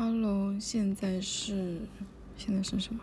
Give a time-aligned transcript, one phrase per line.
[0.00, 1.80] Hello，现在是
[2.36, 3.00] 现在是什么？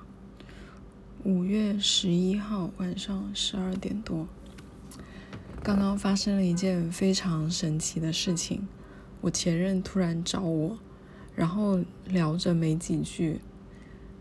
[1.25, 4.25] 五月十一号晚上十二点多。
[5.61, 8.65] 刚刚发生了一件非常神奇的事情，
[9.19, 10.79] 我前任突然找我，
[11.35, 13.41] 然后聊着没几句，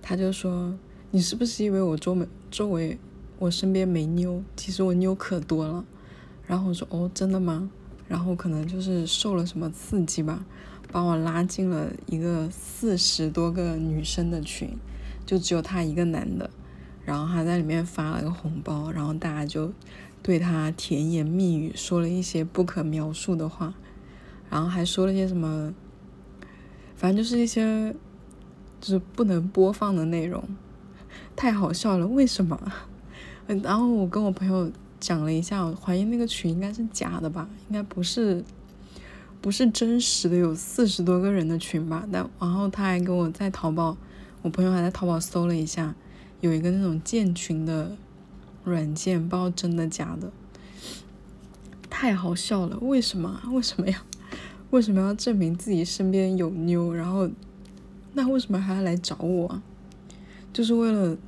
[0.03, 0.77] 他就说
[1.13, 2.99] ：“你是不是以为我周围周围
[3.39, 4.43] 我身边没妞？
[4.57, 5.85] 其实我妞可多了。”
[6.45, 7.71] 然后我说：“哦，真的吗？”
[8.09, 10.45] 然后可能就是受了什么刺激吧。
[10.93, 14.77] 把我拉进了一个四十多个女生的群，
[15.27, 16.49] 就只有他一个男的，
[17.05, 19.73] 然后他在里面发了个红包，然后大家就
[20.23, 23.75] 对他甜言蜜语，说了一些不可描述的话，
[24.49, 25.75] 然后还说了些什么，
[26.95, 27.93] 反正就是一些
[28.81, 30.43] 就是不能播放的内容，
[31.35, 32.73] 太好笑了，为什么？
[33.63, 38.45] 然后我跟我朋友讲了一下，我怀疑那个群应该是假的吧，应该不是。
[39.45, 42.09] 不是真实的，有四十多个人的群吧？
[42.11, 43.95] 但然后他还给我在淘宝，
[44.41, 45.95] 我朋友还在淘宝搜了一下，
[46.41, 47.95] 有一个那种建群的
[48.65, 50.33] 软件，不知道真的假的，
[51.91, 52.79] 太好笑了！
[52.79, 53.39] 为什么？
[53.53, 53.99] 为什么要
[54.71, 56.95] 为什么要证明自己身边有妞？
[56.95, 57.29] 然后
[58.15, 59.61] 那为什么还要来找我？
[60.55, 61.19] 就是为了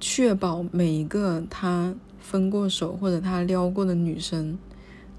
[0.00, 4.58] 确保每一个他分过手或者他撩过的女生，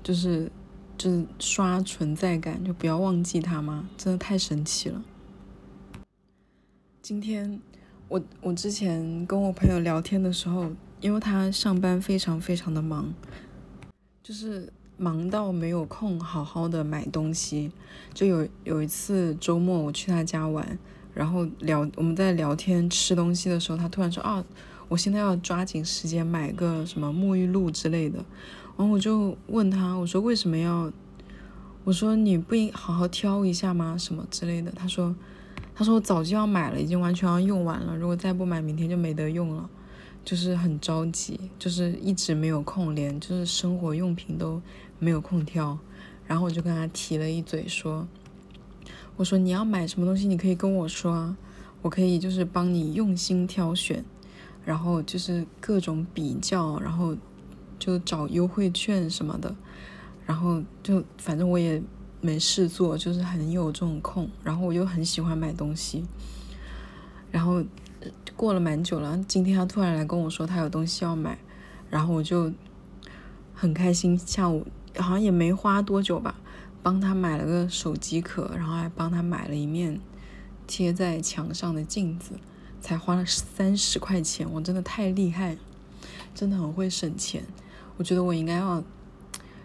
[0.03, 0.51] 就是。
[0.99, 3.87] 就是刷存在感，就不要忘记他吗？
[3.95, 5.01] 真的太神奇了。
[7.01, 7.61] 今天
[8.09, 10.69] 我我之前跟我朋友聊天的时候，
[10.99, 13.13] 因为他上班非常非常的忙，
[14.21, 17.71] 就是忙到没有空好好的买东西。
[18.13, 20.77] 就有有一次周末我去他家玩，
[21.13, 24.43] 然后聊我们在聊天吃东西的时候，他突然说啊，
[24.89, 28.25] 我现在要抓紧时间买个什么沐浴露之类的。
[28.79, 30.89] 然后我就问他，我说为什么要？
[31.83, 33.97] 我说你不应好好挑一下吗？
[33.97, 34.71] 什么之类的？
[34.71, 35.13] 他说，
[35.75, 37.97] 他说我早就要买了，已经完全要用完了。
[37.97, 39.69] 如果再不买，明天就没得用了，
[40.23, 44.61] 就是很着急，就是一直没有空，连就是生活用品都
[44.97, 45.77] 没有空挑。
[46.25, 48.07] 然后我就跟他提了一嘴，说，
[49.17, 51.35] 我说你要买什么东西，你可以跟我说啊，
[51.81, 54.05] 我可以就是帮你用心挑选，
[54.63, 57.17] 然后就是各种比较，然后。
[57.79, 59.55] 就找优惠券什么的，
[60.25, 61.81] 然后就反正我也
[62.21, 66.03] 没事做，就是很有这种空，然后我又很喜欢买东西，
[67.31, 67.63] 然后
[68.35, 71.39] 过了蛮久了，今天他突然来跟我说他有东西要买，
[71.89, 72.51] 然后我就
[73.53, 74.67] 很开心，下午
[74.97, 76.35] 好像也没花多久吧，
[76.83, 79.99] 帮他买了个手机壳，然后还帮他买了一面
[80.67, 82.33] 贴在墙上的镜子，
[82.81, 85.57] 才花了三十块钱，我真的太厉害，
[86.35, 87.43] 真的很会省钱。
[87.99, 88.81] 我觉得我应该要，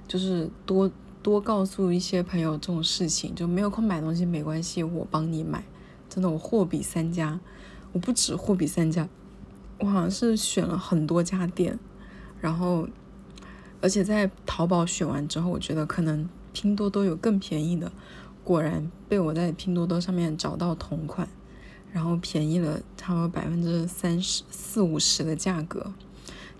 [0.08, 0.90] 就是多
[1.22, 5.62] 多告诉一些朋友这种事情，就没有空买东西没关系，我帮你买。
[6.10, 7.38] 真的，我货比三家，
[7.92, 9.08] 我不止货比三家，
[9.78, 11.78] 我好像是选了很多家店，
[12.40, 12.88] 然后，
[13.80, 17.92] 而且在淘宝选完之后，我觉得可能拼多多有更便宜的，
[18.42, 21.28] 果然被我在拼多多上面找到同款，
[21.92, 25.92] 然后便宜了差不多百分之三十四五十的价格。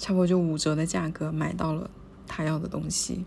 [0.04, 1.88] 差不多就五折的价格买到了
[2.26, 3.25] 他要的东西，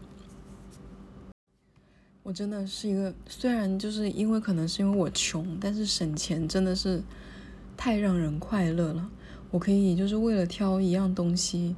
[2.22, 7.02] 我真的是一个虽然就是因为可能是因为我穷，但是省钱真的是
[7.76, 9.10] 太让人快乐了。
[9.50, 11.76] 我可以就是为了挑一样东西，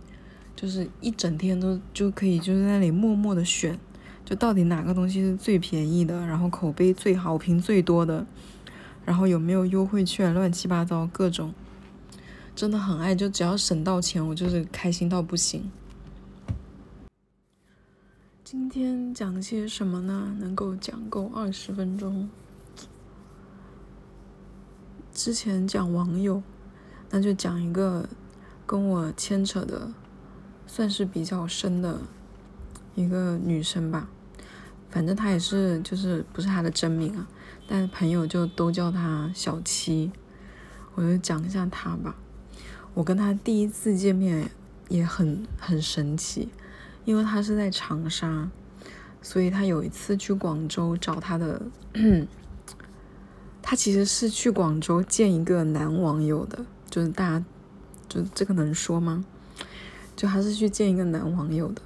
[0.53, 3.79] 就是一整天都就可以就在那里默默的选，
[4.25, 8.27] 就到底哪个东西是最便宜的，然后口碑最好评最多的，
[9.05, 11.53] 然后有没有优惠券，乱七八糟各种。
[12.59, 15.71] 真的很爱，就只要省到钱，我就是开心到不行。
[18.43, 20.35] 今天讲些什么呢？
[20.41, 22.29] 能够讲够二十分钟。
[25.13, 26.43] 之前讲网友，
[27.09, 28.09] 那就讲一个
[28.65, 29.93] 跟我牵扯的
[30.67, 32.01] 算是比较深的
[32.93, 34.09] 一个女生吧。
[34.89, 37.25] 反正她也是，就是不是她的真名啊，
[37.69, 40.11] 但朋友就都叫她小七。
[40.95, 42.17] 我就讲一下她吧。
[42.93, 44.49] 我跟他第一次见面
[44.89, 46.49] 也很很神奇，
[47.05, 48.49] 因为他是在长沙，
[49.21, 51.61] 所以他有一次去广州找他的，
[53.61, 57.45] 他其实是去广州见一个男网友的，就是大家
[58.09, 59.23] 就这个能说吗？
[60.15, 61.81] 就他是去见一个男网友的，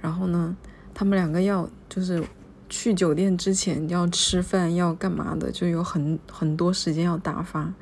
[0.00, 0.56] 然后呢，
[0.94, 2.24] 他们两个要就是
[2.70, 7.74] 去酒店之前要吃饭要干嘛的，就有很很多时间要打发。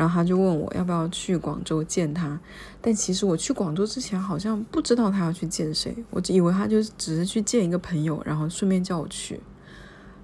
[0.00, 2.40] 然后他就问我要不要去广州见他，
[2.80, 9.38] 但其实我去广州之前好像不知道他要去见谁，我以为他就只是去见一个朋友，然后顺便叫我去，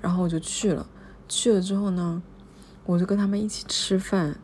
[0.01, 0.87] 然后我就去了。
[1.29, 2.23] 去了之后呢，
[2.87, 4.39] 我就跟他们一起吃饭，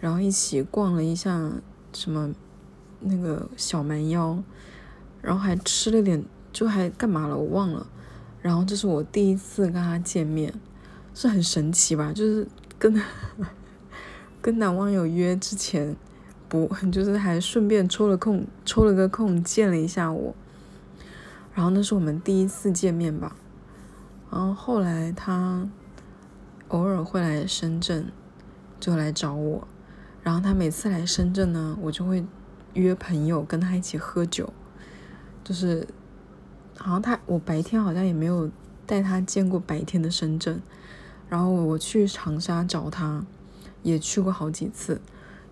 [0.00, 1.52] 然后一起逛了一下
[1.92, 2.34] 什么
[2.98, 4.42] 那个小蛮腰，
[5.20, 7.86] 然后还吃了点，就还干嘛了我忘了。
[8.40, 10.52] 然后这是我第一次跟他见面，
[11.14, 12.12] 是很神奇吧？
[12.12, 12.44] 就是
[12.80, 13.00] 跟
[14.42, 15.96] 跟男网友约之前，
[16.48, 20.34] 不就是还顺便抽了空抽了个空见了一下我。
[21.54, 23.36] 然后那是我们第一次见面吧。
[24.30, 25.68] 然后后来他
[26.68, 28.10] 偶尔会来深圳，
[28.80, 29.68] 就来找我。
[30.22, 32.24] 然后他每次来深圳呢，我就会
[32.74, 34.52] 约朋友跟他一起喝酒。
[35.44, 35.86] 就是
[36.76, 38.50] 好像他我白天好像也没有
[38.86, 40.60] 带他见过白天的深圳。
[41.28, 43.24] 然后我去长沙找他，
[43.82, 45.00] 也去过好几次，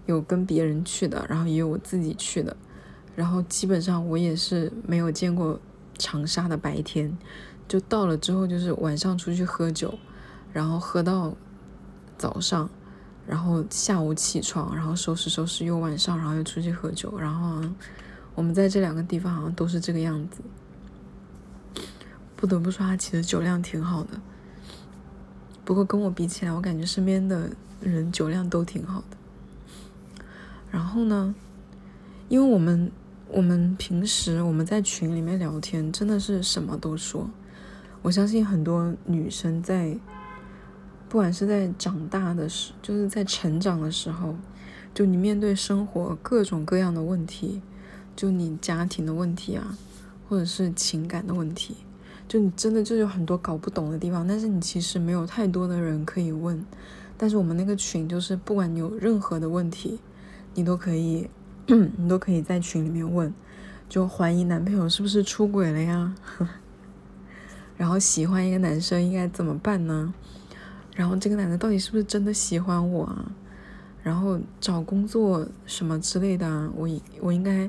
[0.06, 2.56] 有跟别人去的，然后也有我自己去的。
[3.16, 5.60] 然后基本上我也是没有见过
[5.98, 7.16] 长沙的白天。
[7.68, 9.96] 就到了之后，就是晚上出去喝酒，
[10.52, 11.32] 然后喝到
[12.18, 12.68] 早上，
[13.26, 17.62] 然后下午起床，然后收拾收拾又晚上，然后又出去喝酒，然后
[18.34, 20.40] 我们在这两个地方好像都是这个样子。
[22.34, 24.20] 不得不说，他其实酒量挺好的，
[25.64, 29.16] 不过跟我比起来，我感觉身边的人酒量都挺好的。
[30.70, 31.34] 然后呢，
[32.28, 32.90] 因为我们
[33.28, 37.28] 我们平时我们在群里面聊天，真的是什么都说。
[38.02, 39.98] 我相信很多女生在，
[41.08, 44.34] 不管是在长大的时，就是在成长的时候，
[44.94, 47.60] 就你面对生活各种各样的问题，
[48.16, 49.76] 就你家庭的问题啊，
[50.28, 51.76] 或者是情感的问题，
[52.30, 56.64] 就你真的就有很多搞不懂的地方，但是你其实没有太多的人可以问。
[57.18, 59.98] 但是我们那个群就是，不管你有任何的问题，
[60.54, 61.28] 你都可以，
[61.66, 63.34] 你都可以在群里面问，
[63.88, 66.14] 就怀疑男朋友是不是出轨了呀？
[67.76, 70.14] 然后喜欢一个男生应该怎么办呢？
[70.94, 73.32] 然后这个男的到底是不是真的喜欢我啊？
[74.04, 76.88] 然后找工作什么之类的，我
[77.20, 77.68] 我应该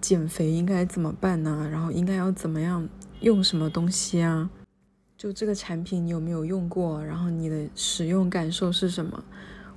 [0.00, 1.68] 减肥应该怎么办呢？
[1.70, 2.88] 然后应该要怎么样
[3.20, 4.50] 用什么东西啊？
[5.16, 7.04] 就这个产品你有没有用过？
[7.04, 9.24] 然后你的使用感受是什么？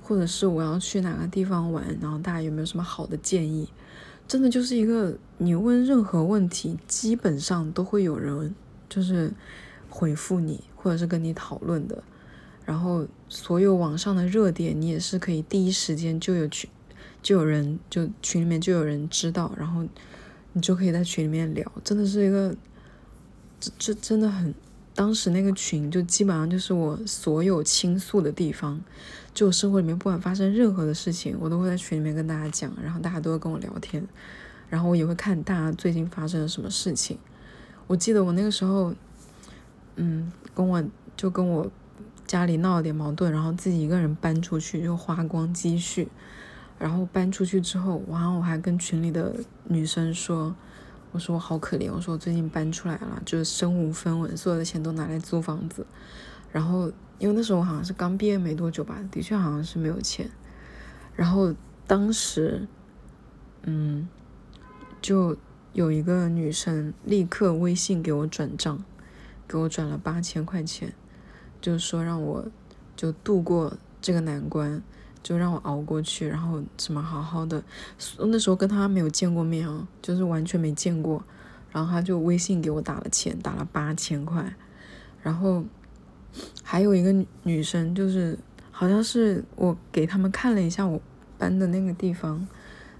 [0.02, 1.84] 或者是我要去哪个地方玩？
[2.00, 3.68] 然后大家有没有什么好的建议？
[4.26, 8.54] 真的就是一个你问任何问题，基本上都会有人。
[8.92, 9.32] 就是
[9.88, 12.02] 回复你，或者是跟你讨论的，
[12.64, 16.68] 然后所有网上的热点，你也是可以第一时间就有群，
[17.22, 19.86] 就有人就群里面就有人知道，然后
[20.54, 22.52] 你就可以在群里面聊，真的是一个，
[23.78, 24.54] 这真的很，
[24.94, 28.80] 当时那个群就基本上就是我所有倾诉的地方，
[29.34, 34.06] 就我生活里面不管发生任何的事情，我都会在群里面跟大家讲，然后大家都会跟我聊天，
[34.68, 37.18] 然后我也会看大家最近发生了什么事情。
[37.86, 38.94] 我记得我那个时候，
[39.96, 40.82] 嗯，跟我
[41.16, 41.70] 就跟我
[42.26, 46.08] 家里闹了点矛盾，然后自己一个人搬出去，就花光积蓄，
[46.78, 49.34] 然后搬出去之后，然后我还跟群里的
[49.64, 50.54] 女生说，
[51.12, 55.86] 我说我好可怜，我说我最近搬出来了，就是身无分文，所有的钱都拿来租房子，
[56.52, 60.30] 然后因为那时候我好像是刚毕业没多久吧，的确好像是没有钱，
[61.14, 61.54] 然后
[61.86, 62.66] 当时，
[63.62, 64.08] 嗯，
[65.02, 65.36] 就。
[65.72, 68.84] 有一个女生立刻微信给我转账，
[69.46, 70.92] 给我转了八千块钱，
[71.60, 72.44] 就说让我
[72.96, 74.82] 就度过这个难关，
[75.22, 77.62] 就让我熬过去，然后什么好好的。
[78.18, 81.22] 那时候跟他没有见过面啊，就是完全没见过，
[81.70, 84.54] 然后他就微信给我打了钱，打了八千块。
[85.22, 85.64] 然后
[86.62, 87.12] 还有一个
[87.42, 88.38] 女生，就是
[88.70, 91.00] 好像是我给他们看了一下我
[91.36, 92.46] 搬的那个地方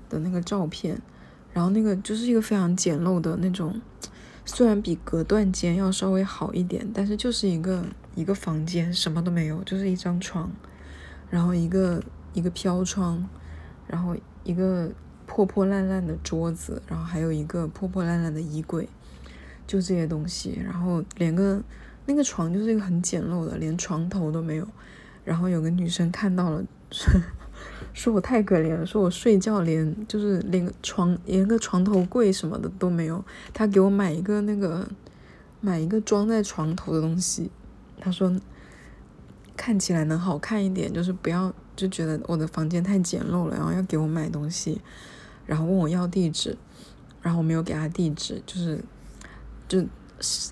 [0.08, 1.00] 的那个照片。
[1.52, 3.80] 然后那个就是一个非常简陋的那种，
[4.44, 7.84] 虽然比隔断间要稍微好一点，但是就是一个
[8.14, 10.48] 一个房间，什么都没有，就是一张床，
[11.30, 12.02] 然后一个
[12.34, 13.26] 一个飘窗，
[13.86, 14.90] 然后一个
[15.26, 18.88] 破破烂烂的桌子，然后还有一个破破烂烂的衣柜，
[19.66, 21.62] 就这些东西，然后连个
[22.04, 24.68] 那个床就是一个很简陋的，连床头都没有，
[25.24, 26.62] 然后有个女生看到了。
[27.92, 33.22] 说我太可怜了，说我睡觉连就是连床连个床头柜什么的都没有。
[33.52, 34.88] 她给我买一个那个
[35.60, 37.50] 买一个装在床头的东西，
[37.98, 38.34] 她说
[39.60, 44.80] 看起来能好看一点，就是不要就觉得我的房间太简陋了，然后要给我买东西，
[45.44, 46.56] 然后问我要地址，
[47.20, 48.82] 然后我没有给他地址，就是
[49.68, 49.84] 就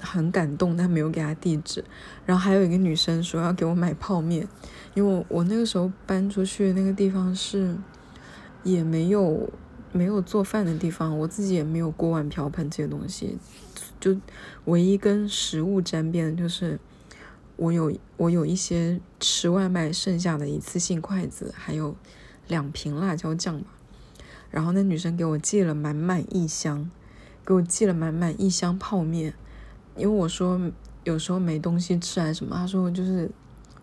[0.03, 1.83] 很感动，但没有给他地址。
[2.27, 4.47] 然后还有一个女生说要给我买泡面。
[4.95, 7.75] 因为我我那个时候搬出去那个地方是，
[8.63, 9.49] 也没有
[9.91, 13.39] 没有做饭的地方，我自己也没有锅碗瓢盆这些东西，
[13.99, 14.15] 就
[14.67, 16.79] 唯一跟食物沾边的就是
[17.59, 21.97] 我有我有一些吃外卖剩下的一次性筷子，还有
[22.47, 23.67] 两瓶辣椒酱吧。
[24.49, 26.89] 然后那女生给我寄了满满一箱，
[27.45, 29.35] 给我寄了满满一箱泡面，
[29.97, 30.71] 因为我说
[31.03, 33.29] 有时候没东西吃还是什么，她说就是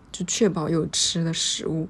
[0.09, 1.87] 就确保有吃的食物。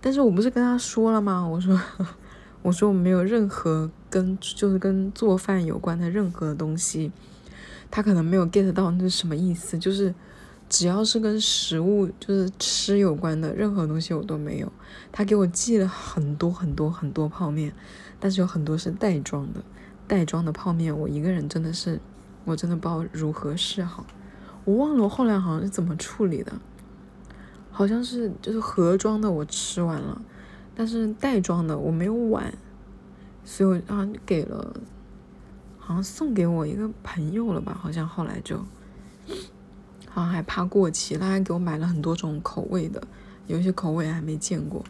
[0.00, 1.46] 但是我不是跟她说了吗？
[1.46, 1.80] 我说
[2.62, 7.12] 我说我没有任何跟就是跟做饭有关的任何东西。
[7.90, 10.14] 他可能没有 get 到那是什么意思，就是
[10.68, 14.72] 只要是跟食物就是吃有关的任何东西我都没有。
[15.10, 17.72] 他给我寄了很多很多很多泡面，
[18.20, 19.62] 但是有很多是袋装的，
[20.06, 21.98] 袋装的泡面我一个人真的是
[22.44, 24.06] 我真的不知道如何是好。
[24.64, 26.52] 我忘了我后来好像是怎么处理的，
[27.70, 30.20] 好像是就是盒装的我吃完了，
[30.74, 32.52] 但是袋装的我没有碗，
[33.44, 34.74] 所以我啊给了。
[35.80, 37.74] 好像送给我一个朋友了吧？
[37.80, 38.62] 好像后来就，
[40.18, 43.02] 好像还怕过期，他还给我买了很多种口味的，
[43.46, 44.84] 有些口味还没见过。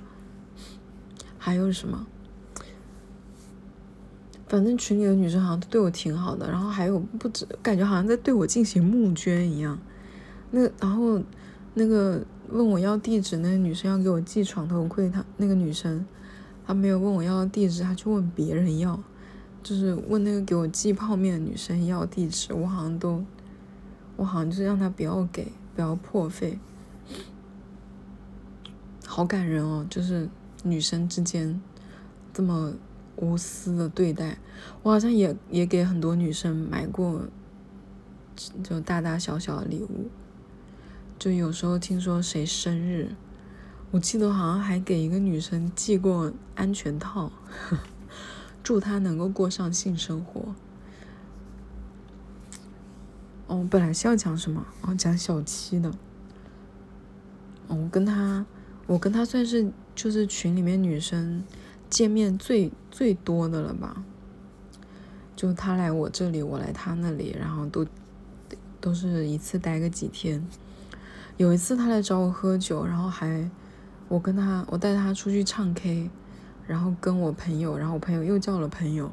[1.37, 2.07] 还有什么？
[4.49, 9.79] 反正群里的女生好像都对我挺好的，然后还有不止，感觉好像在对我进行募捐一样。
[10.51, 11.21] 那然后
[11.75, 16.07] 那个问我要地址那个女生要给我寄床头柜，她那个女生
[16.67, 18.99] 她没有问我要地址，她去问别人要。
[19.61, 23.23] 就是问那个给我寄泡面的女生要地址，我好像都，
[24.19, 26.59] 我好像就是让他不要给，不要破费。
[29.07, 30.29] 好感人哦，就是
[30.65, 31.61] 女生之间
[32.33, 32.75] 这么
[33.15, 34.39] 无私的对待。
[34.83, 37.23] 我好像也也给很多女生买过，
[38.65, 40.09] 就大大小小的礼物。
[41.17, 43.15] 就有时候听说谁生日，
[43.93, 47.31] 我记得好像还给一个女生寄过安全套。
[48.65, 50.55] 祝她能够过上性生活。
[53.49, 54.65] 哦，本来是要讲什么？
[54.83, 55.91] 哦，讲小七的。
[57.67, 58.47] 哦，我跟他，
[58.87, 61.43] 我跟他算是就是群里面女生
[61.91, 64.05] 见面最最多的了吧？
[65.35, 67.85] 就他来我这里，我来他那里，然后都
[68.81, 70.47] 都是一次待个几天。
[71.37, 73.51] 有一次他来找我喝酒，然后还
[74.09, 76.09] 我跟他，我带他出去唱 K。
[76.67, 79.11] 然后跟我朋友，然后我朋友又叫了朋友，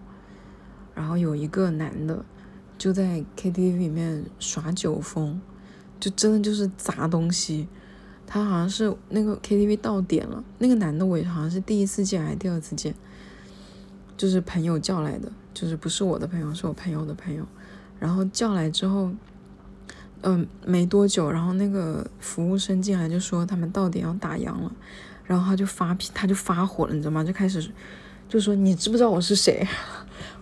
[0.93, 2.25] 然后有一个男的
[2.77, 5.39] 就在 KTV 里面耍酒疯，
[5.99, 7.67] 就真的就是砸东西。
[8.27, 12.93] 他好像是那个 KTV 到点了，那个男的我好像是第一次见还是第二次见，
[14.17, 17.45] 就是朋友叫来的，就是不是我的朋友，是我朋友的朋友。
[17.99, 19.11] 然后叫来之后，
[20.21, 24.71] 嗯，没多久，然后那个服务生进来就说他们到点要打烊了。
[25.23, 27.23] 然后他就发脾，他就发火了，你知道吗？
[27.23, 27.71] 就开始
[28.27, 29.65] 就说你知不知道我是谁？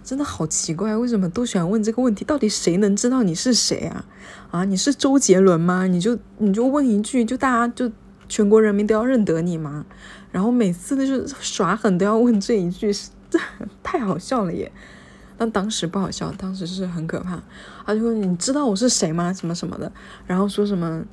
[0.04, 2.26] 真的好奇怪，为什么都喜欢问这个问题？
[2.26, 4.06] 到底谁能知道你是谁啊？
[4.52, 5.88] 啊，你是周杰伦吗？
[5.88, 7.92] 你就你就问一句，就大家就
[8.28, 9.86] 全国人民都要认得你吗？
[10.32, 12.94] 然后每次的就耍狠都要问这一句，
[13.30, 13.40] 这
[13.82, 14.72] 太好笑了耶！
[15.38, 17.42] 但当时不好笑，当时是很可怕。
[17.86, 19.32] 他就说你知道我是谁吗？
[19.34, 19.92] 什么什么的，
[20.28, 21.04] 然后说什么。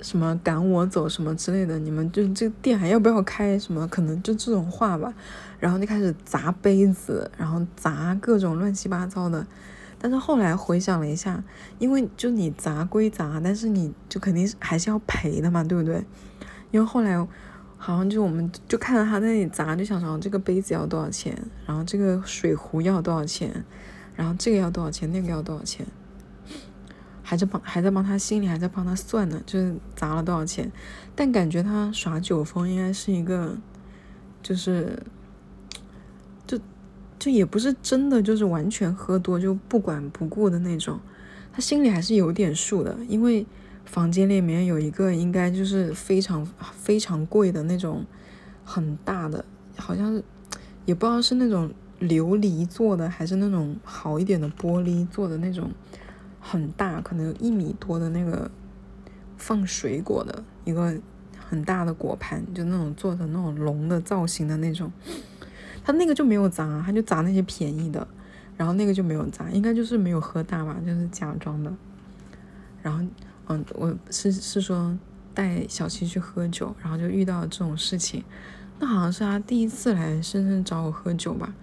[0.00, 3.58] 什么赶我走什么之类的，你们就这个店还要不要开？
[3.58, 5.12] 什么可能就这种话吧，
[5.58, 9.46] 然后就开始砸杯子，然后砸各种乱七八糟的。
[9.98, 11.42] 但是后来回想了一下，
[11.78, 16.04] 因为就你砸归砸，但是你就肯定是还是要赔的嘛，对不对？
[16.70, 17.16] 因为后来
[17.78, 21.34] 好像就我们就看到他在那里砸，就想说这个杯子要多少钱，
[21.64, 23.64] 然后这个水壶要多少钱，
[24.14, 25.86] 然后这个要多少钱，那个要多少钱。
[27.28, 30.70] 还在帮还在帮他心里还在帮他算呢，就是砸了多少钱，
[31.16, 33.58] 但感觉他耍酒疯应该是一个，
[34.44, 35.02] 就是，
[36.46, 36.56] 就
[37.18, 41.00] 就也不是真的就是完全喝多就不管不顾的那种，
[41.52, 43.44] 他心里还是有点数的，因为
[43.84, 48.04] 房间里面有一个应该就是非常非常贵的那种
[48.64, 49.44] 很大的，
[49.76, 50.22] 好像是
[50.84, 55.72] 也不知道是那种琉璃做的还是那种好一点的玻璃做的那种。
[56.48, 58.50] 很大，可能有一米多的那个
[59.36, 60.96] 放水果的一个
[61.38, 64.92] 很大的果盘，就那种做的那种龙的造型的那种。
[65.84, 68.06] 他那个就没有砸，他就砸那些便宜的，
[68.56, 71.72] 然后那个就没有砸，应该就是没有喝大吧，就是假装的。
[72.82, 73.04] 然后，
[73.48, 74.96] 嗯，我是是说
[75.34, 78.24] 带小七去喝酒，然后就遇到这种事情。
[78.78, 81.54] 那好像是他第一次来深圳找我喝酒吧。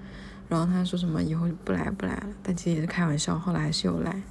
[0.50, 4.22] 然后他说什么以后不来不来了，但其实也是开玩笑，后来还是有来。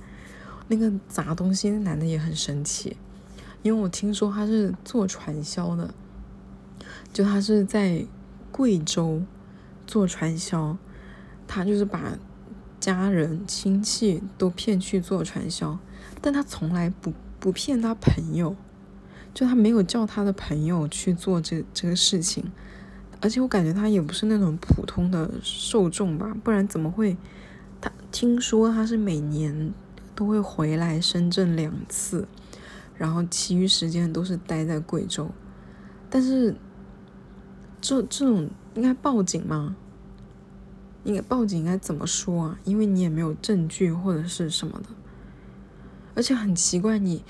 [0.72, 2.96] 那个砸东西那男的也很神奇，
[3.62, 5.92] 因为我听说他是做传销的，
[7.12, 8.06] 就他是在
[8.50, 9.22] 贵州
[9.86, 10.78] 做传销，
[11.46, 12.16] 他就是把
[12.80, 15.78] 家人亲戚都骗去做传销，
[16.22, 18.56] 但他从来不不骗他朋友，
[19.34, 22.50] 就他没有叫他的朋友去做这这个事情，
[23.20, 27.18] 而且我感觉他也不是那种普通的受众吧，不然怎么会？
[27.78, 29.74] 他听说他是每年
[30.22, 32.28] 都会回来深圳两次，
[32.96, 35.28] 然后其余时间都是待在贵州，
[36.08, 36.54] 但是
[37.80, 39.74] 这这种应该报警吗？
[41.02, 42.58] 应该报警应该怎么说啊？
[42.62, 44.90] 因为你也没有证据或者是什么的，
[46.14, 47.24] 而且很奇怪，你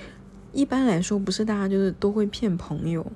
[0.53, 3.11] 一般来说不是大家就是都会骗朋友，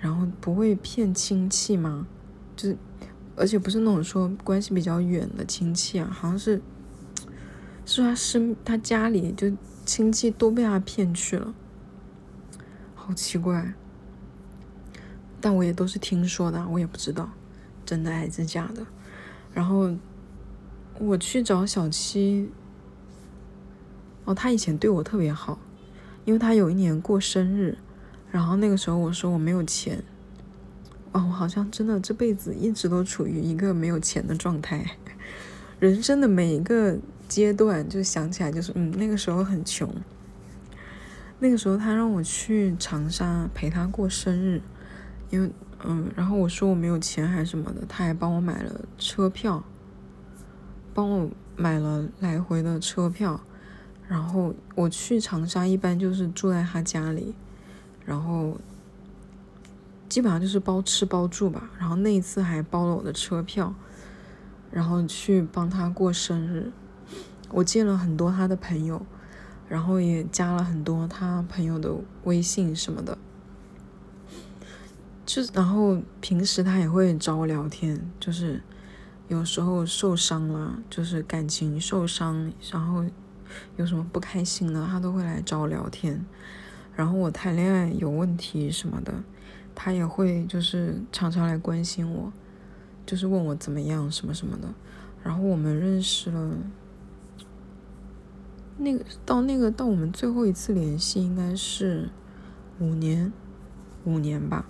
[0.00, 2.08] 然后不会骗亲戚吗？
[2.56, 2.76] 就是，
[3.36, 6.60] 而且不是那种说关系比较远的亲戚啊，好像是
[7.84, 9.52] 是他身他家里就
[9.84, 11.54] 亲戚都被他骗去了，
[12.94, 13.74] 好奇怪。
[15.40, 17.28] 但我也都是听说的，我也不知道
[17.84, 18.86] 真的还是假的。
[19.52, 19.92] 然后
[21.00, 22.48] 我去找小七，
[24.24, 25.58] 哦，他以前对我特别好，
[26.24, 27.76] 因为他有一年过生日，
[28.30, 30.04] 然后那个时候我说我没有钱，
[31.10, 34.96] 哦，我好像真的这辈子一直都处于一个没有钱的状态，
[35.80, 36.96] 人生的每一个
[37.32, 39.88] 阶段就想起来就是嗯，那个时候很穷，
[41.38, 44.60] 那个时候他让我去长沙陪他过生日，
[45.30, 45.50] 因为。
[45.84, 49.64] 嗯，然后我说我没有钱还是什么的，他还帮我买了车票，
[50.94, 53.40] 帮我买了来回的车票，
[54.06, 57.34] 然后我去长沙一般就是住在他家里，
[58.06, 58.56] 然后
[60.08, 63.74] 基本上就是包吃包住吧，然后那一次还包了我的车票，
[64.70, 66.70] 然后去帮他过生日，
[67.52, 69.04] 我见了很多他的朋友，
[69.68, 71.94] 然后也加了很多他朋友的
[72.24, 73.16] 微信什么的。
[75.24, 78.60] 就然后平时他也会找我聊天，就是
[79.28, 83.04] 有时候受伤了，就是感情受伤，然后
[83.76, 86.24] 有什么不开心的，他都会来找我聊天。
[86.94, 89.14] 然后我谈恋爱有问题什么的，
[89.74, 92.32] 他也会就是常常来关心我，
[93.06, 94.68] 就是问我怎么样什么什么的。
[95.22, 96.56] 然后我们认识了，
[98.78, 102.10] 那个到那个到我们最后一次联系应该是
[102.78, 103.32] 五年，
[104.04, 104.66] 五年吧。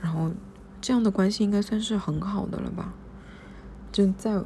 [0.00, 0.32] 然后，
[0.80, 2.94] 这样的关系应该算是很好的了吧？
[3.90, 4.42] 就在，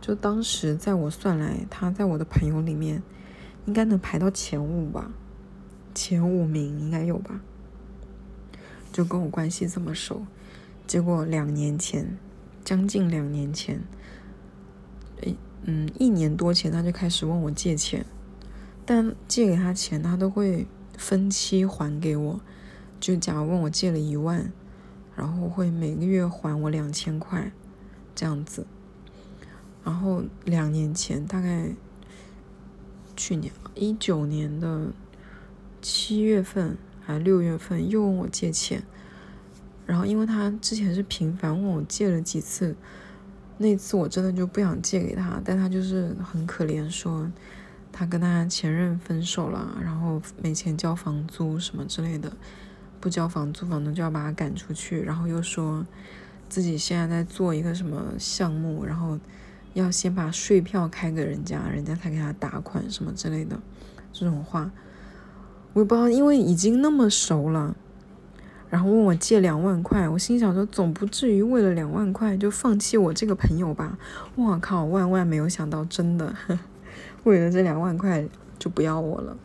[0.00, 3.02] 就当时在我算来，他在我的朋友里面，
[3.66, 5.10] 应该能排到前五吧，
[5.94, 7.40] 前五名应该有吧？
[8.92, 10.26] 就跟我关系这么熟，
[10.86, 12.18] 结果两年前，
[12.64, 13.82] 将近两年前，
[15.22, 18.04] 诶，嗯，一年多前他就开始问我借钱，
[18.84, 20.66] 但借给他钱，他都会
[20.96, 22.40] 分期还给我。
[23.00, 24.52] 就假如问我借了一万。
[25.14, 27.52] 然后会每个月还我两千块，
[28.14, 28.66] 这样子。
[29.84, 31.68] 然后两年前，大概
[33.14, 34.90] 去年一九年的
[35.82, 38.82] 七月份还六月份，又问我借钱。
[39.84, 42.74] 然后因为他之前是频繁问我借了几次，
[43.58, 47.30] 那次我真的就不想借给他，但他就是很可怜，说
[47.92, 52.32] 他跟他前任分手了，然后没钱交房租什么之类的。
[53.00, 55.84] 不交房租，房东就要把他赶出去，然后又说
[56.48, 59.18] 自己现在在做一个什么项目，然后
[59.74, 63.58] 要先把税票开给人家，人家才给他打款什么之类的，
[64.12, 64.70] 这种话
[65.72, 67.74] 我也不知道，因为已经那么熟了，
[68.70, 73.98] 然后问我借两万块，我心想说总不至于为了两万块就放弃我这个朋友吧？
[74.36, 76.32] 我靠，万万没有想到，真的
[77.24, 78.26] 为了这两万块
[78.58, 79.36] 就不要我了，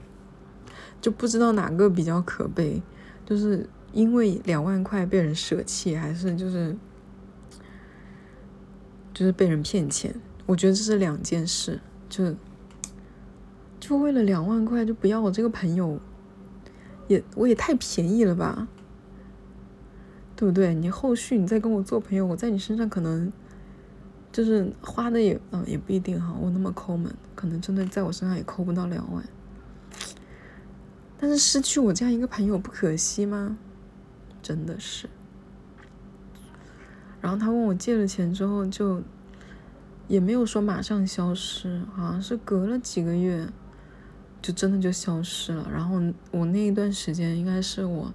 [1.02, 2.82] 就不知道哪个比较可悲。
[3.26, 6.76] 就是因为两万块被人舍弃，还是就是
[9.14, 10.16] 就是被人骗钱？
[10.46, 11.80] 我觉得这是两件事。
[12.10, 12.34] 就
[13.80, 16.00] 就为了两万块就不要我这个朋友，
[17.08, 18.68] 也我也太便宜了吧？
[20.36, 20.74] 对不对？
[20.74, 23.32] 你后续你再跟我做朋友，我在你身上可能
[24.38, 26.32] 就是花的也嗯也不一定哈。
[26.40, 29.26] 我那么抠门，可能真的在我身上也抠不到两万。
[31.18, 33.58] 但是失去我这样一个朋友不可惜吗？
[34.44, 35.10] 真的是。
[37.20, 39.02] 然后他问我借了钱之后，就
[40.08, 43.50] 也没有说马上消失，好像是隔了几个月，
[44.40, 45.68] 就真的就消失了。
[45.74, 48.14] 然后我那一段时间应该是我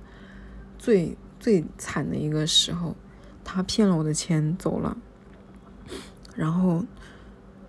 [0.79, 2.95] 最最惨的一个时候，
[3.43, 4.97] 他骗了我的钱走了，
[6.37, 6.85] 然后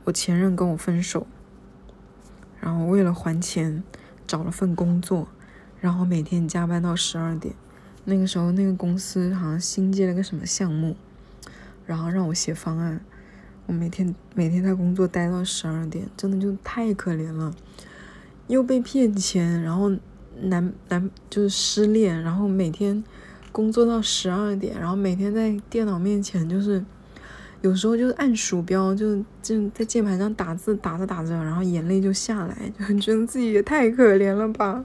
[0.03, 1.27] 我前任跟我分手，
[2.59, 3.83] 然后为了还钱。
[4.25, 5.27] 找了份工作，
[5.81, 7.53] 然后每天加班到十二点。
[8.05, 10.95] 那个时候，那个公司好像新接了个什么项目，
[11.85, 13.01] 然后让我写方案。
[13.67, 17.53] 我每天每天在工作待到十二点，真的就太可怜了。
[18.47, 19.91] 又被骗钱，然后
[20.41, 23.03] 男男就是失恋，然后每天
[23.51, 26.83] 工作到十二点，然后每天在电脑面前就是
[27.63, 34.83] 有时候就是按鼠标，就就在键盘上打字，打着打着，然后眼泪就下来，就 觉得自己也太可怜了吧。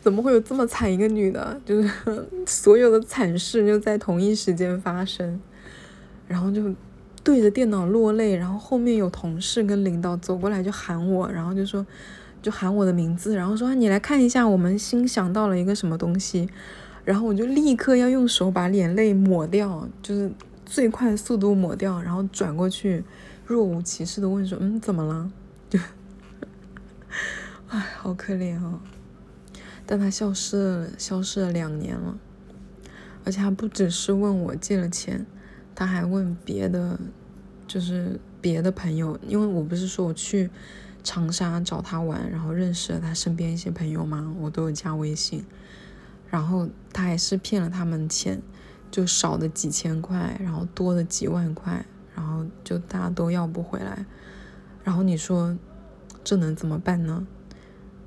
[0.00, 1.60] 怎么会有这么惨一个女的？
[1.64, 1.90] 就是
[2.46, 5.40] 所有的惨事就在同一时间发生，
[6.28, 6.72] 然后就
[7.24, 11.84] 对着电脑落泪，然后后面有同事跟领导走过来就喊我，然后就说
[12.40, 16.48] 就喊我的名字，然后说你来看一下，我们新想到了一个什么东西，
[17.04, 20.30] 然后我就立刻要用手把眼泪抹掉，就是
[20.68, 23.02] 最快速度抹掉，然后转过去
[23.46, 25.30] 若无其事的问说嗯怎么了？
[25.70, 25.78] 就
[27.68, 28.80] 唉，好可怜哦。
[29.86, 32.18] 但他消失了，消失了两年了，
[33.24, 35.24] 而且还不只是问我借了钱，
[35.74, 37.00] 他还问别的，
[37.66, 40.50] 就是别的朋友，因为我不是说我去
[41.02, 45.46] 长沙找他玩，然后认识了他身边一些朋友嘛，我都有加微信，
[46.28, 48.42] 然后他还是骗了他们钱，
[48.90, 54.04] 就少的几千块，然后多的几万块，然后就大家都要不回来，
[54.84, 55.56] 然后你说
[56.24, 57.26] 这能怎么办呢？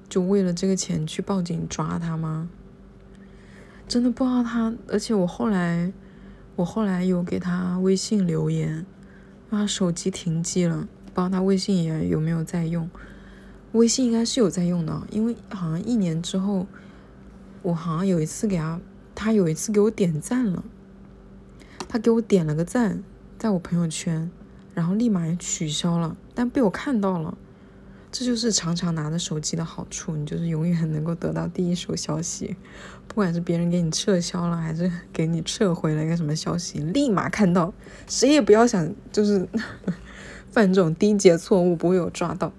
[0.10, 2.50] 就为了这个钱去报警抓他吗？
[3.88, 5.91] 真的不知道他，而且我后来，
[6.56, 8.86] 我后来有给他微信留言，
[9.50, 12.89] 他手机停机了，不知道他微信也有没有在用。
[13.74, 16.67] 微信应该是有在用的，因为好像一年之后，
[17.62, 18.80] 我好像有一次给他，
[19.15, 20.63] 他有一次给我点赞了，
[21.91, 23.04] 他给我点了个赞，
[23.38, 24.32] 在我朋友圈，
[24.73, 27.38] 然后立马也取消了，但被我看到了。
[28.13, 32.56] 这就是常常拿着手机的好处，你就是永远能够得到第一手消息，
[33.10, 37.73] 不管是别人给你撤销了，还是给你撤回了一个什么消息，立马看到，
[38.08, 39.45] 谁也不要想就是
[40.49, 42.54] 犯这种低级错误，不会有抓到。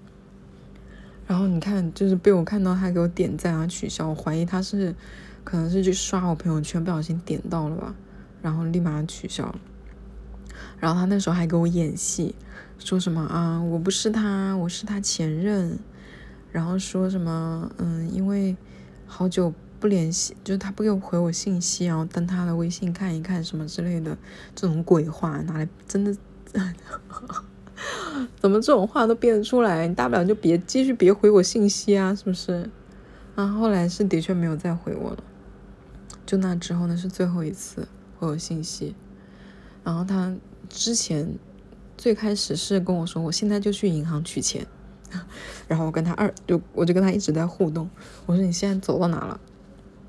[1.27, 4.95] 然后你看，就是被我看到他给我点赞啊取消，我怀疑他是
[5.43, 7.95] 可能是去刷我朋友圈不小心点到了吧，
[8.43, 9.55] 然后立马取消。
[10.79, 12.35] 然后他那时候还给我演戏。
[12.79, 13.63] 说什么啊？
[13.63, 15.79] 我不是他，我是他前任。
[16.51, 17.71] 然后说什么？
[17.79, 18.57] 嗯，因为
[19.07, 24.19] 好久不联系，就是他不给我回我信息，然后登他的微信看一看什么之类的，
[24.55, 26.15] 这种鬼话拿来真的，
[28.39, 29.87] 怎么这种话都编得出来？
[29.87, 32.69] 你大不了就别继续别回我信息啊，是不是？
[33.37, 35.23] 啊后后来是的确没有再回我了，
[36.27, 37.87] 就那之后呢是最后一次
[38.27, 38.95] 回我信息。
[39.85, 40.35] 然后他
[40.69, 41.39] 之前。
[41.95, 44.67] 最开始是跟我说，我现在就去银行取钱，
[45.69, 47.89] 然后我跟他二就我就跟他一直在互动。
[48.27, 49.39] 我说你现在走到哪了？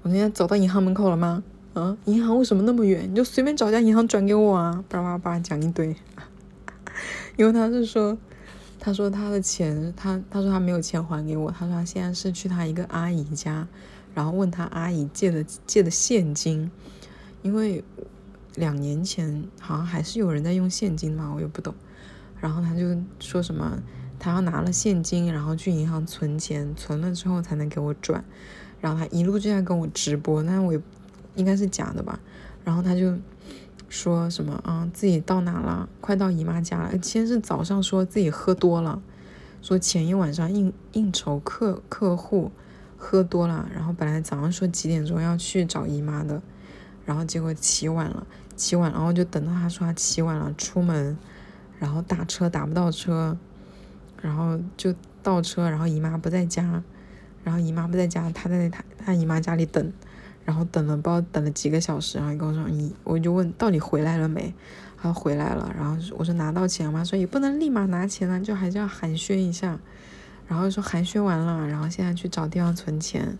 [0.01, 1.43] 我现在走到银行门口了吗？
[1.75, 3.07] 啊，银行为什么那么远？
[3.11, 4.83] 你就随便找家银行转给我啊！
[4.89, 5.95] 叭叭叭讲一堆。
[7.37, 8.17] 因为他是说，
[8.79, 13.67] 他说他的钱，他他说他没有钱还给我，他说他现在是去他一个阿姨家，
[14.15, 16.71] 然后问他阿姨借的借的现金，
[17.43, 17.83] 因为。
[18.55, 21.73] 两年前好像还是有人在用现金嘛，我也不懂。
[22.39, 23.81] 然后他就说什么，
[24.19, 28.23] 他要拿了现金，然后去银行存钱，存了之后才能给我转。
[28.81, 30.81] 然后他一路就在跟我直播，那我也
[31.35, 32.19] 应该是假的吧。
[32.65, 33.17] 然后他就
[33.87, 35.87] 说什么啊，自己到哪了？
[36.01, 36.91] 快到姨妈家了。
[37.01, 39.01] 先是早上说自己喝多了，
[39.61, 42.51] 说前一晚上应应酬客客户
[42.97, 46.41] 喝多了，然后本来早上说几点钟要去找姨妈的，
[47.05, 48.27] 然后结果起晚了。
[48.63, 51.17] 起晚，然后就等到他说他起晚了出门，
[51.79, 53.37] 然后打车打不到车，
[54.21, 56.81] 然后就倒车，然后姨妈不在家，
[57.43, 59.91] 然后姨妈不在家，他在他他姨妈家里等，
[60.45, 64.53] 然后等了不知道等了几个小时，然后跟我说你，我就问到底回来了没，
[64.95, 67.03] 他说回来了，然后我说拿到钱了吗？
[67.03, 69.77] 说也不能立马拿钱啊，就还是要寒暄一下，
[70.47, 73.37] 然后说寒暄完了，然后现在去找地方存钱。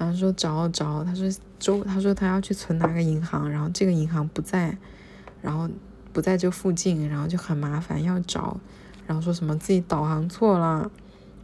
[0.00, 4.78] 然后说找找，他说周，他说他要去存哪个银行，然后这个银行不在，
[5.42, 5.68] 然后
[6.10, 8.58] 不在这附近，然后就很麻烦要找，
[9.06, 10.90] 然后说什么自己导航错了，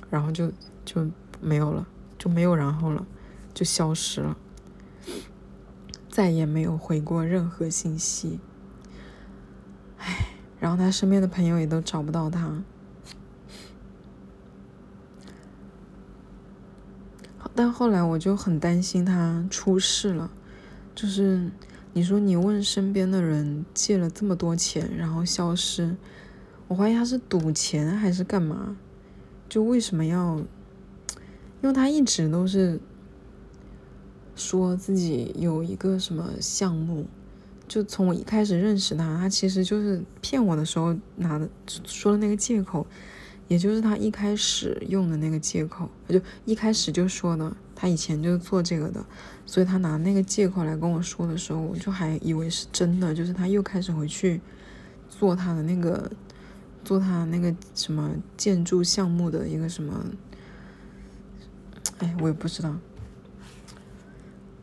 [0.08, 0.50] 然后就
[0.86, 1.06] 就
[1.38, 3.06] 没有了，就没有然后了，
[3.52, 4.34] 就消失了，
[6.08, 8.40] 再也没有回过任何信息，
[9.98, 12.62] 唉，然后他身边的朋友也都找不到他。
[17.56, 20.30] 但后来我就很担心他出事了，
[20.94, 21.50] 就是
[21.94, 25.96] 你说你问身边的人借了这么多钱，然后消失，
[26.68, 28.76] 我怀疑他是赌钱还是干嘛？
[29.48, 30.36] 就为什么要？
[31.62, 32.78] 因为他一直都是
[34.34, 37.06] 说自己有一个什么项目，
[37.66, 42.86] 就从我一开始认识他，他其实就是骗我的时候拿的说的那个借口，
[43.48, 49.04] 也就是他一开始用的那个借口，就一开始就说的，他以前就是做这个的，
[49.44, 54.40] 所以他拿那个借口来跟我说的时候，我就还以为是真的，就是他又开始回去
[55.08, 56.10] 做他的那个，
[56.84, 60.04] 做他那个什么建筑项目的一个什么，
[61.98, 62.76] 哎，我也不知道。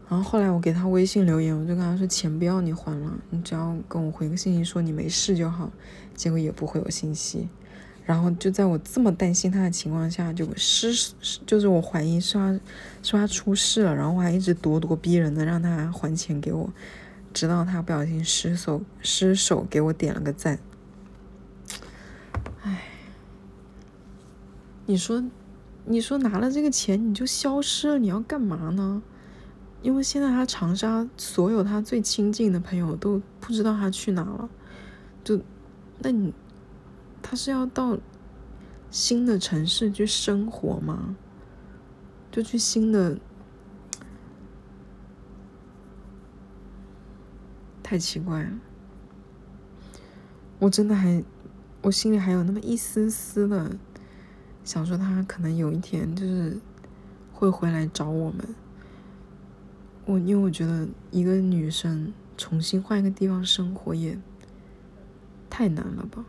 [0.10, 5.72] 然后后来我给他微信留言，我就跟他说钱不要你还了，你只要跟我回个信息说你没事就好。
[6.14, 7.48] 结果也不回我信息，
[8.06, 11.14] 然后就在我这么担心他的情况下，就失
[11.46, 12.52] 就是我怀疑是他
[13.02, 16.70] 是他出事了，然后我还一直咄咄逼人的让他还钱给我，
[17.34, 20.60] 直到他不小心失手失手给我点了个赞。
[22.64, 22.84] 唉，
[24.86, 25.24] 你说
[25.86, 29.02] 你说拿了这个钱你就消失了，你要干嘛呢？
[29.82, 34.50] 因为现在他长沙所有他最亲近的朋友都不知道他去哪了，
[35.26, 35.42] 就，
[36.00, 36.34] 那你，
[37.34, 37.98] 他是要到
[38.92, 41.16] 新的城市去生活吗？
[42.32, 43.18] 就去新的，
[47.82, 48.52] 太奇怪了。
[50.60, 51.24] 我真的还，
[51.82, 53.78] 我心里还有那么一丝丝的，
[54.64, 56.60] 想说他可能有一天就是
[57.32, 58.48] 会回来找我们。
[60.06, 64.20] 我因为我觉得一个女生重新换一个地方生活也
[65.50, 66.24] 太难了吧，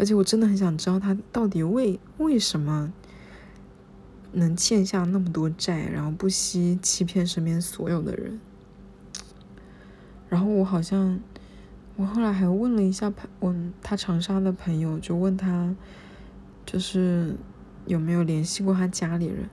[0.00, 2.90] 而且我真的很想知道他到底为为什么
[4.32, 8.40] 能欠下那么多债，然后不惜欺骗身边所有的人。
[10.30, 11.20] 然后我好像
[11.96, 15.76] 我后来还问了一下朋问他长沙的朋友，就问他
[16.64, 17.36] 就是
[17.84, 19.50] 有没有联系过他家里人。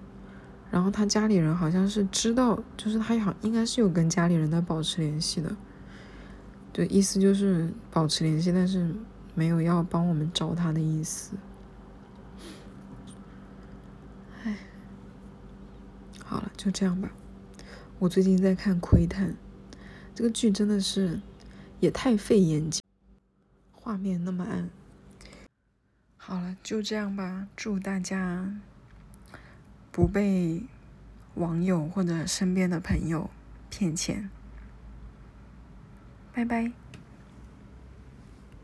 [0.72, 5.54] 然后他家里人好像是知道，就是他好应该是有跟家里人在保持联系的，
[6.72, 8.94] 对，意思就是保持联系，但是
[9.38, 11.38] 没有要帮我们找他的意思。
[14.44, 14.58] 唉，
[16.26, 17.12] 好了，就这样吧。
[18.00, 19.30] 我最近在看《窥探》，
[20.16, 21.22] 这个剧真的是
[21.80, 22.82] 也太费眼睛，
[23.72, 24.72] 画面那么暗。
[26.18, 27.48] 好了，就这样吧。
[27.56, 28.60] 祝大家。
[29.92, 30.64] 不被
[31.36, 33.30] 网友或者身边的朋友
[33.70, 34.30] 骗钱。
[36.34, 36.72] 拜拜。